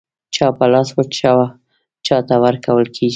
چا 0.35 0.47
په 0.57 0.65
لاس 0.73 0.89
و 0.95 0.99
چاته 2.05 2.35
ورکول 2.43 2.85
کېږي. 2.95 3.09